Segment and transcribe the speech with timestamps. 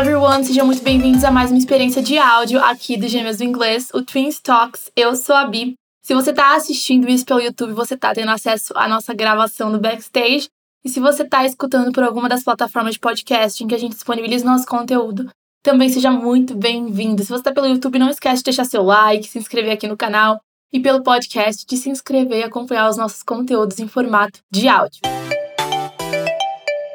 [0.00, 0.42] everyone!
[0.42, 4.02] Sejam muito bem-vindos a mais uma experiência de áudio aqui do Gêmeas do Inglês, o
[4.02, 4.90] Twin Talks.
[4.96, 5.74] Eu sou a Bi.
[6.02, 9.78] Se você está assistindo isso pelo YouTube, você está tendo acesso à nossa gravação do
[9.78, 10.48] backstage.
[10.82, 13.92] E se você está escutando por alguma das plataformas de podcast em que a gente
[13.92, 15.28] disponibiliza nosso conteúdo,
[15.62, 17.22] também seja muito bem-vindo.
[17.22, 19.98] Se você está pelo YouTube, não esquece de deixar seu like, se inscrever aqui no
[19.98, 20.40] canal
[20.72, 25.19] e pelo podcast de se inscrever e acompanhar os nossos conteúdos em formato de áudio.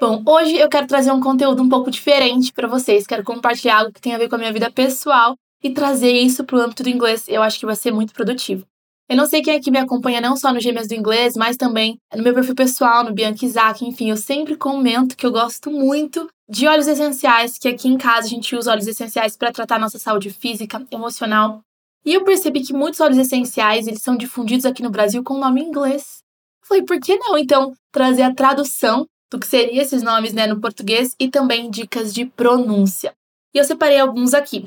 [0.00, 3.06] Bom, hoje eu quero trazer um conteúdo um pouco diferente para vocês.
[3.06, 6.42] Quero compartilhar algo que tem a ver com a minha vida pessoal e trazer isso
[6.42, 7.28] para o âmbito do inglês.
[7.28, 8.64] Eu acho que vai ser muito produtivo.
[9.10, 11.98] Eu não sei quem aqui me acompanha não só no Gêmeas do Inglês, mas também
[12.16, 16.30] no meu perfil pessoal, no Bianca Isaac, enfim, eu sempre comento que eu gosto muito
[16.48, 19.98] de óleos essenciais, que aqui em casa a gente usa óleos essenciais para tratar nossa
[19.98, 21.60] saúde física, emocional.
[22.06, 25.40] E eu percebi que muitos óleos essenciais, eles são difundidos aqui no Brasil com o
[25.40, 26.20] nome inglês.
[26.64, 30.60] falei, por que não então trazer a tradução do que seriam esses nomes, né, no
[30.60, 33.14] português e também dicas de pronúncia.
[33.54, 34.64] E eu separei alguns aqui.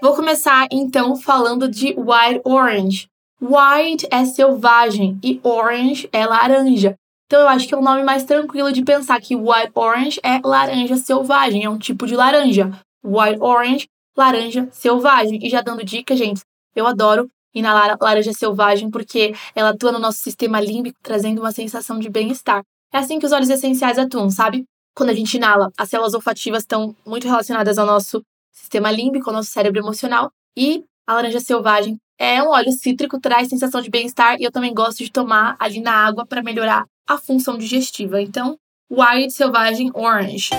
[0.00, 3.08] Vou começar então falando de Wild Orange.
[3.40, 6.96] Wild é selvagem e Orange é laranja.
[7.26, 10.40] Então eu acho que é um nome mais tranquilo de pensar que Wild Orange é
[10.44, 12.70] laranja selvagem, é um tipo de laranja.
[13.04, 15.38] Wild Orange, laranja selvagem.
[15.42, 16.42] E já dando dica, gente,
[16.74, 21.98] eu adoro inalar laranja selvagem porque ela atua no nosso sistema límbico, trazendo uma sensação
[21.98, 22.62] de bem-estar.
[22.92, 24.64] É assim que os óleos essenciais atuam, sabe?
[24.94, 29.36] Quando a gente inala, as células olfativas estão muito relacionadas ao nosso sistema límbico, ao
[29.36, 30.30] nosso cérebro emocional.
[30.56, 34.74] E a laranja selvagem é um óleo cítrico, traz sensação de bem-estar e eu também
[34.74, 38.20] gosto de tomar ali na água para melhorar a função digestiva.
[38.20, 38.56] Então,
[38.90, 40.50] Wild Selvagem Orange.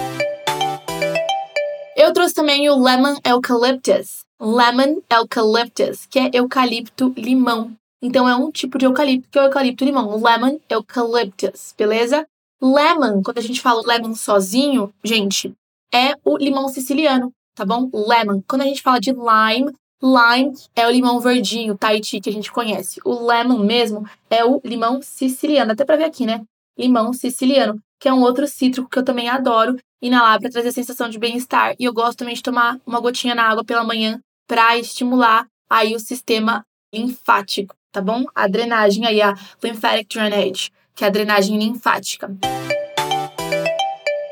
[1.95, 4.23] Eu trouxe também o Lemon Eucalyptus.
[4.43, 7.71] Lemon Eucalyptus, que é eucalipto limão.
[8.01, 10.21] Então é um tipo de eucalipto que é o eucalipto limão.
[10.21, 12.25] Lemon Eucalyptus, beleza?
[12.61, 15.53] Lemon, quando a gente fala lemon sozinho, gente,
[15.93, 17.89] é o limão siciliano tá bom?
[17.93, 18.41] Lemon.
[18.47, 19.71] Quando a gente fala de lime,
[20.01, 22.99] lime é o limão verdinho, Tahiti, que a gente conhece.
[23.05, 26.41] O lemon mesmo é o limão siciliano, até pra ver aqui, né?
[26.77, 30.73] Limão siciliano, que é um outro cítrico que eu também adoro inalar para trazer a
[30.73, 31.75] sensação de bem-estar.
[31.79, 35.95] E eu gosto também de tomar uma gotinha na água pela manhã para estimular aí
[35.95, 38.25] o sistema linfático, tá bom?
[38.35, 39.33] A drenagem aí, a
[39.63, 42.29] lymphatic drainage, que é a drenagem linfática.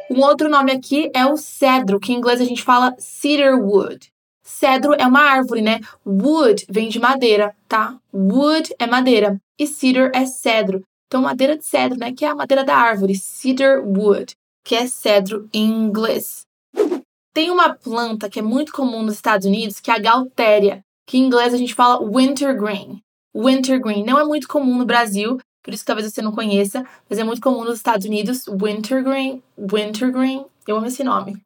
[0.10, 4.12] Um outro nome aqui é o cedro, que em inglês a gente fala cedar wood.
[4.44, 5.80] Cedro é uma árvore, né?
[6.06, 7.98] Wood vem de madeira, tá?
[8.14, 10.84] Wood é madeira e cedar é cedro.
[11.08, 12.12] Então, madeira de cedro, né?
[12.12, 13.16] Que é a madeira da árvore.
[13.16, 14.34] Cedar wood,
[14.66, 16.46] que é cedro em inglês.
[17.34, 21.18] Tem uma planta que é muito comum nos Estados Unidos, que é a galtéria, que
[21.18, 23.02] em inglês a gente fala wintergreen.
[23.34, 27.24] Wintergreen não é muito comum no Brasil, por isso talvez você não conheça, mas é
[27.24, 31.42] muito comum nos Estados Unidos, wintergreen, wintergreen, eu amo esse nome.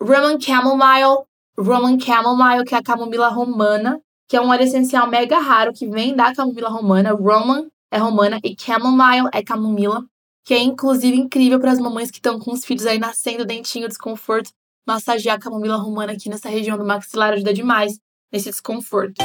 [0.00, 1.24] Roman Chamomile,
[1.58, 5.88] Roman Chamomile, que é a camomila romana, que é um óleo essencial mega raro que
[5.88, 7.12] vem da camomila romana.
[7.12, 10.04] Roman é romana e Chamomile é camomila,
[10.44, 13.88] que é inclusive incrível para as mamães que estão com os filhos aí nascendo, dentinho,
[13.88, 14.50] desconforto.
[14.86, 17.98] Massagear a camomila romana aqui nessa região do maxilar ajuda demais
[18.32, 19.16] nesse desconforto.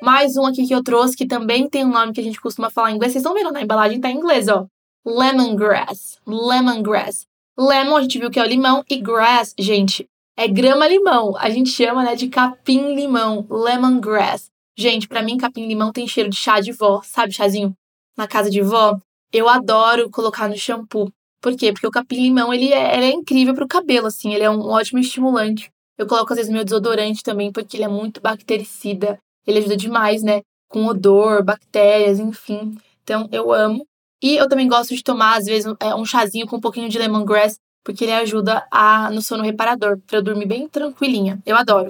[0.00, 2.70] Mais um aqui que eu trouxe, que também tem um nome que a gente costuma
[2.70, 3.12] falar em inglês.
[3.12, 4.66] Vocês estão vendo na embalagem, tá em inglês, ó.
[5.04, 6.18] Lemongrass.
[6.26, 7.26] Lemongrass.
[7.58, 8.82] Lemon, a gente viu que é o limão.
[8.88, 11.36] E grass, gente, é grama-limão.
[11.36, 13.46] A gente chama, né, de capim-limão.
[13.50, 14.50] Lemongrass.
[14.78, 17.02] Gente, para mim, capim-limão tem cheiro de chá de vó.
[17.04, 17.74] Sabe, chazinho?
[18.16, 18.98] Na casa de vó.
[19.30, 21.12] Eu adoro colocar no shampoo.
[21.40, 21.72] Por quê?
[21.72, 24.34] Porque o capim-limão, ele é, ele é incrível pro cabelo, assim.
[24.34, 25.70] Ele é um ótimo estimulante.
[25.96, 29.18] Eu coloco, às vezes, meu desodorante também, porque ele é muito bactericida.
[29.46, 30.42] Ele ajuda demais, né?
[30.68, 32.76] Com odor, bactérias, enfim.
[33.02, 33.86] Então, eu amo.
[34.22, 36.98] E eu também gosto de tomar, às vezes, é, um chazinho com um pouquinho de
[36.98, 41.40] lemongrass, porque ele ajuda a, no sono reparador, para eu dormir bem tranquilinha.
[41.46, 41.86] Eu adoro.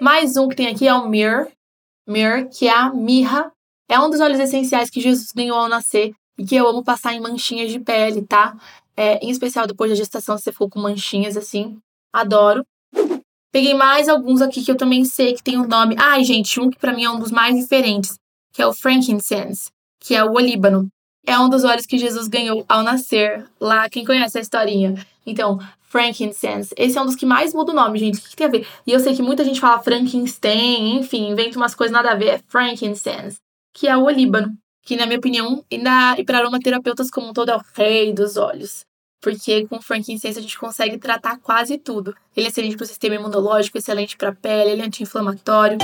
[0.00, 1.48] Mais um que tem aqui é o Mir.
[2.08, 3.52] Mir, que é a mirra.
[3.88, 7.14] É um dos óleos essenciais que Jesus ganhou ao nascer e que eu amo passar
[7.14, 8.56] em manchinhas de pele, tá?
[8.96, 11.78] É, em especial depois da gestação, se você for com manchinhas assim.
[12.12, 12.64] Adoro.
[13.52, 15.94] Peguei mais alguns aqui que eu também sei que tem um nome.
[15.98, 18.18] Ai, gente, um que para mim é um dos mais diferentes,
[18.52, 19.70] que é o frankincense,
[20.00, 20.88] que é o olíbano.
[21.26, 25.06] É um dos óleos que Jesus ganhou ao nascer, lá, quem conhece a historinha.
[25.24, 26.74] Então, frankincense.
[26.76, 28.18] Esse é um dos que mais muda o nome, gente.
[28.18, 28.66] O que, que tem a ver?
[28.86, 32.28] E eu sei que muita gente fala Frankenstein, enfim, inventa umas coisas nada a ver.
[32.28, 33.36] É frankincense,
[33.74, 37.50] que é o olíbano, que, na minha opinião, na, e para aromaterapeutas como um todo,
[37.50, 38.84] é o rei dos olhos
[39.22, 42.14] porque com frankincense a gente consegue tratar quase tudo.
[42.36, 45.78] Ele é excelente para o sistema imunológico, excelente para a pele, ele é anti-inflamatório.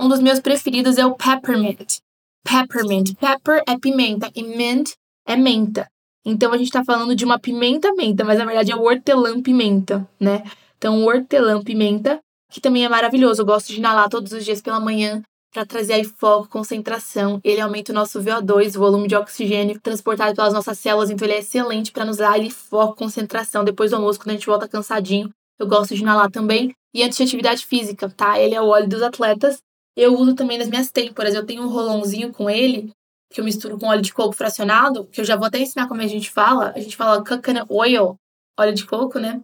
[0.00, 1.98] Um dos meus preferidos é o peppermint.
[2.42, 3.14] Peppermint.
[3.14, 4.92] Pepper é pimenta e mint
[5.26, 5.86] é menta.
[6.24, 10.42] Então a gente tá falando de uma pimenta-menta, mas na verdade é o hortelã-pimenta, né?
[10.78, 13.42] Então, hortelã-pimenta, que também é maravilhoso.
[13.42, 15.22] Eu gosto de inalar todos os dias pela manhã
[15.54, 17.40] para trazer aí foco, concentração.
[17.44, 21.38] Ele aumenta o nosso VO2, volume de oxigênio transportado pelas nossas células, então ele é
[21.38, 23.64] excelente para nos dar ali foco, concentração.
[23.64, 26.74] Depois do almoço, quando a gente volta cansadinho, eu gosto de inalar também.
[26.92, 28.38] E antes de atividade física, tá?
[28.38, 29.58] Ele é o óleo dos atletas.
[29.96, 31.34] Eu uso também nas minhas têmporas.
[31.34, 32.90] Eu tenho um rolãozinho com ele,
[33.32, 36.00] que eu misturo com óleo de coco fracionado, que eu já vou até ensinar como
[36.00, 36.72] a gente fala.
[36.74, 38.16] A gente fala coconut oil,
[38.58, 39.40] óleo de coco, né?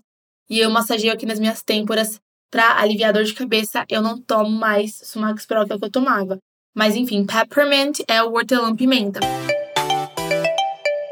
[0.48, 2.20] E eu massageio aqui nas minhas têmporas
[2.50, 5.84] para aliviar dor de cabeça, eu não tomo mais Sumax Pro, que é o que
[5.84, 6.38] eu tomava.
[6.74, 9.20] Mas enfim, peppermint é o hortelã-pimenta.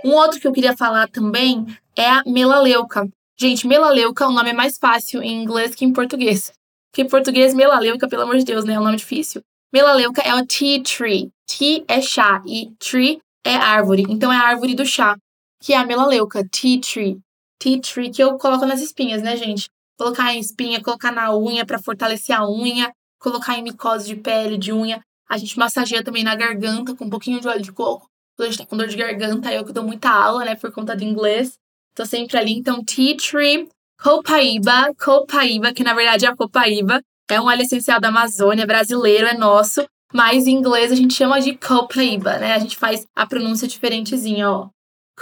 [0.05, 3.09] Um outro que eu queria falar também é a melaleuca.
[3.39, 6.53] Gente, melaleuca, o nome é mais fácil em inglês que em português.
[6.91, 8.75] Porque em português, melaleuca, pelo amor de Deus, né?
[8.75, 9.43] É um nome difícil.
[9.73, 11.31] Melaleuca é o tea tree.
[11.47, 14.05] Tea é chá e tree é árvore.
[14.09, 15.17] Então é a árvore do chá,
[15.61, 17.19] que é a melaleuca, tea tree.
[17.59, 19.69] Tea tree que eu coloco nas espinhas, né, gente?
[19.99, 24.57] Colocar em espinha, colocar na unha para fortalecer a unha, colocar em micose de pele,
[24.57, 25.01] de unha.
[25.29, 28.07] A gente massageia também na garganta com um pouquinho de óleo de coco.
[28.37, 30.71] Quando a gente tá com dor de garganta, eu que dou muita aula, né, por
[30.73, 31.55] conta do inglês.
[31.95, 32.53] Tô sempre ali.
[32.53, 33.69] Então, tea tree,
[34.01, 37.03] copaíba, copaíba, que na verdade é a copaíba.
[37.29, 39.85] É um óleo essencial da Amazônia, brasileiro, é nosso.
[40.15, 42.55] Mas em inglês a gente chama de copaíba, né?
[42.55, 44.69] A gente faz a pronúncia diferentezinha, ó.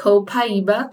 [0.00, 0.90] Copaíba.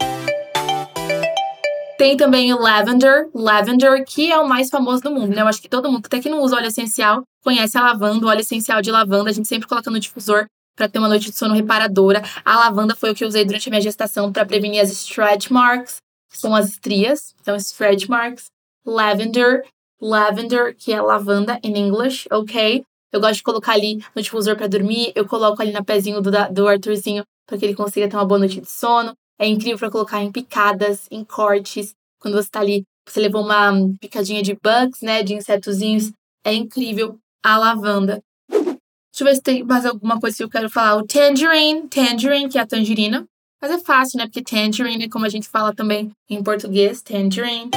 [1.97, 5.41] Tem também o Lavender, Lavender, que é o mais famoso do mundo, né?
[5.41, 8.29] Eu acho que todo mundo, até que não usa óleo essencial, conhece a lavanda, o
[8.29, 9.29] óleo essencial de lavanda.
[9.29, 10.45] A gente sempre coloca no difusor
[10.75, 12.23] para ter uma noite de sono reparadora.
[12.43, 15.51] A lavanda foi o que eu usei durante a minha gestação para prevenir as stretch
[15.51, 15.97] marks,
[16.31, 17.35] que são as estrias.
[17.41, 18.45] Então, stretch marks.
[18.85, 19.63] Lavender,
[20.01, 22.83] lavender, que é lavanda em inglês, ok?
[23.11, 25.11] Eu gosto de colocar ali no difusor para dormir.
[25.15, 28.39] Eu coloco ali na pezinho do, do Arthurzinho para que ele consiga ter uma boa
[28.39, 29.13] noite de sono.
[29.43, 31.93] É incrível para colocar em picadas, em cortes.
[32.17, 35.21] Quando você tá ali, você levou uma picadinha de bugs, né?
[35.21, 36.13] De insetozinhos.
[36.45, 38.23] É incrível a lavanda.
[38.49, 38.77] Deixa
[39.19, 40.95] eu ver se tem mais alguma coisa que eu quero falar.
[40.95, 43.27] O tangerine, tangerine, que é a tangerina.
[43.61, 44.27] Mas é fácil, né?
[44.27, 47.69] Porque tangerine é como a gente fala também em português, tangerine.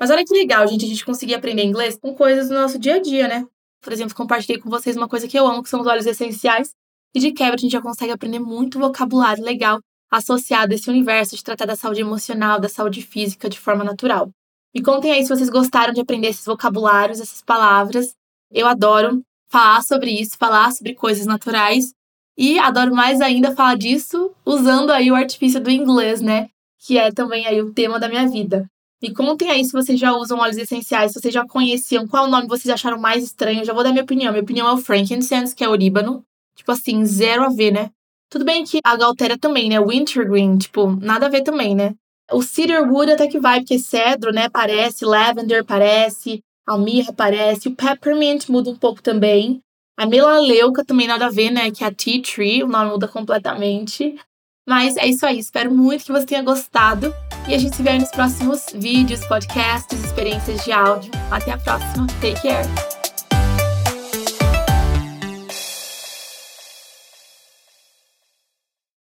[0.00, 2.94] Mas olha que legal, gente, a gente conseguir aprender inglês com coisas do nosso dia
[2.94, 3.46] a dia, né?
[3.82, 6.72] Por exemplo, compartilhei com vocês uma coisa que eu amo, que são os óleos essenciais.
[7.14, 11.36] E de quebra, a gente já consegue aprender muito vocabulário legal associado a esse universo
[11.36, 14.30] de tratar da saúde emocional, da saúde física de forma natural.
[14.74, 18.14] Me contem aí se vocês gostaram de aprender esses vocabulários, essas palavras.
[18.50, 21.92] Eu adoro falar sobre isso, falar sobre coisas naturais.
[22.36, 26.48] E adoro mais ainda falar disso usando aí o artifício do inglês, né?
[26.86, 28.66] Que é também aí o tema da minha vida.
[29.02, 32.46] Me contem aí se vocês já usam óleos essenciais, se vocês já conheciam, qual nome
[32.46, 33.60] vocês acharam mais estranho.
[33.60, 34.32] Eu já vou dar minha opinião.
[34.32, 36.22] Minha opinião é o frankincense, que é oríbano.
[36.58, 37.90] Tipo assim, zero a ver, né?
[38.28, 39.80] Tudo bem que a Galtéria também, né?
[39.80, 41.94] Wintergreen, tipo, nada a ver também, né?
[42.32, 44.48] O Cedarwood até que vai, porque cedro, né?
[44.50, 49.60] Parece, lavender parece, almirra parece, o peppermint muda um pouco também.
[49.96, 51.70] A melaleuca também nada a ver, né?
[51.70, 54.16] Que é a tea tree, o nome muda completamente.
[54.68, 57.14] Mas é isso aí, espero muito que você tenha gostado.
[57.48, 61.10] E a gente se vê nos próximos vídeos, podcasts, experiências de áudio.
[61.30, 62.06] Até a próxima.
[62.20, 62.87] Take care!